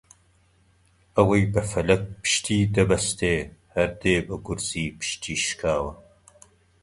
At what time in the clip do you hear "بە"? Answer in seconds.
1.53-1.61, 4.27-4.35